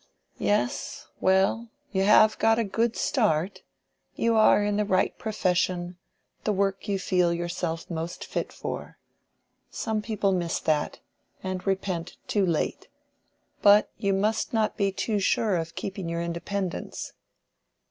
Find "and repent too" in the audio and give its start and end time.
11.43-12.47